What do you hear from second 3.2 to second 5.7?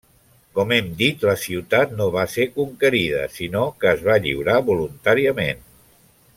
sinó que es va lliurar voluntàriament.